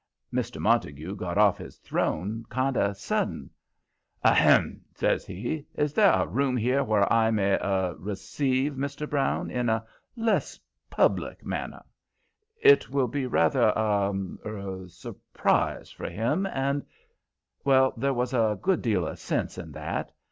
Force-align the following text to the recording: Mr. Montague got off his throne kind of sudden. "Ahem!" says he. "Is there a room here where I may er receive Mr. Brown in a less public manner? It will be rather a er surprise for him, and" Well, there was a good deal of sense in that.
Mr. 0.33 0.59
Montague 0.59 1.15
got 1.17 1.37
off 1.37 1.59
his 1.59 1.77
throne 1.77 2.43
kind 2.49 2.75
of 2.75 2.97
sudden. 2.97 3.51
"Ahem!" 4.23 4.81
says 4.95 5.27
he. 5.27 5.67
"Is 5.75 5.93
there 5.93 6.11
a 6.11 6.25
room 6.25 6.57
here 6.57 6.83
where 6.83 7.05
I 7.13 7.29
may 7.29 7.53
er 7.61 7.95
receive 7.99 8.73
Mr. 8.73 9.07
Brown 9.07 9.51
in 9.51 9.69
a 9.69 9.85
less 10.15 10.59
public 10.89 11.45
manner? 11.45 11.83
It 12.59 12.89
will 12.89 13.09
be 13.09 13.27
rather 13.27 13.71
a 13.75 14.11
er 14.43 14.87
surprise 14.87 15.91
for 15.91 16.09
him, 16.09 16.47
and" 16.47 16.83
Well, 17.63 17.93
there 17.95 18.15
was 18.15 18.33
a 18.33 18.57
good 18.59 18.81
deal 18.81 19.05
of 19.05 19.19
sense 19.19 19.59
in 19.59 19.71
that. 19.73 20.11